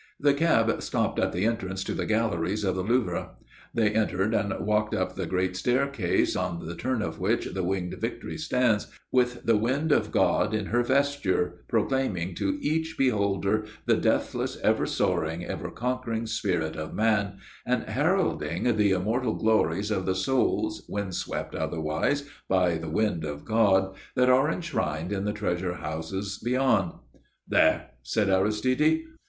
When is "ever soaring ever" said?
14.63-15.69